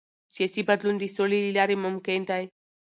سیاسي 0.35 0.61
بدلون 0.69 0.95
د 0.99 1.03
سولې 1.15 1.39
له 1.45 1.51
لارې 1.57 1.75
ممکن 1.85 2.19
دی 2.29 2.43